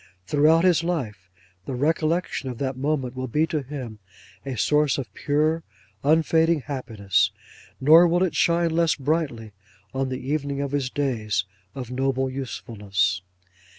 [0.25, 1.29] Throughout his life,
[1.67, 3.99] the recollection of that moment will be to him
[4.43, 5.61] a source of pure,
[6.03, 7.29] unfading happiness;
[7.79, 9.51] nor will it shine less brightly
[9.93, 11.45] on the evening of his days
[11.75, 13.21] of Noble Usefulness.